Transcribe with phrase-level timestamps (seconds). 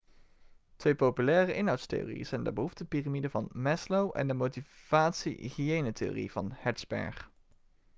[0.75, 7.31] twee populaire inhoudstheorieën zijn de behoeftepiramide van maslow en de motivatie-hygiëne-theorie van hertzberg